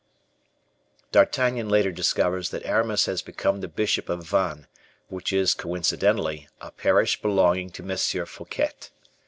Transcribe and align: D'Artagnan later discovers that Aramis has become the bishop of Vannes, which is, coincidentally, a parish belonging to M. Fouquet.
D'Artagnan 1.11 1.69
later 1.69 1.91
discovers 1.91 2.49
that 2.49 2.65
Aramis 2.65 3.05
has 3.05 3.21
become 3.21 3.61
the 3.61 3.67
bishop 3.67 4.09
of 4.09 4.25
Vannes, 4.25 4.65
which 5.09 5.31
is, 5.31 5.53
coincidentally, 5.53 6.47
a 6.59 6.71
parish 6.71 7.21
belonging 7.21 7.69
to 7.69 7.83
M. 7.87 8.25
Fouquet. 8.25 8.71